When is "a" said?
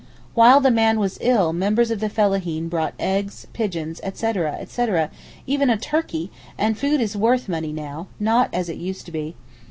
5.69-5.77